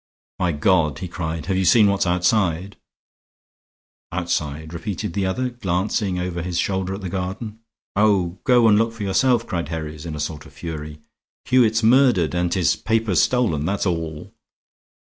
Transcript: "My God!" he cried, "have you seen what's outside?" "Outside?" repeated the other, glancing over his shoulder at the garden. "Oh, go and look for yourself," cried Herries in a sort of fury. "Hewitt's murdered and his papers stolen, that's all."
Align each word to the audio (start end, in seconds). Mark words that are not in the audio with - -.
"My 0.39 0.51
God!" 0.51 0.97
he 0.97 1.07
cried, 1.07 1.45
"have 1.45 1.55
you 1.57 1.63
seen 1.63 1.85
what's 1.85 2.07
outside?" 2.07 2.75
"Outside?" 4.11 4.73
repeated 4.73 5.13
the 5.13 5.27
other, 5.27 5.51
glancing 5.51 6.17
over 6.17 6.41
his 6.41 6.57
shoulder 6.57 6.95
at 6.95 7.01
the 7.01 7.07
garden. 7.09 7.59
"Oh, 7.95 8.39
go 8.43 8.67
and 8.67 8.79
look 8.79 8.93
for 8.93 9.03
yourself," 9.03 9.45
cried 9.45 9.69
Herries 9.69 10.07
in 10.07 10.15
a 10.15 10.19
sort 10.19 10.47
of 10.47 10.53
fury. 10.53 11.01
"Hewitt's 11.45 11.83
murdered 11.83 12.33
and 12.33 12.51
his 12.51 12.75
papers 12.75 13.21
stolen, 13.21 13.65
that's 13.65 13.85
all." 13.85 14.33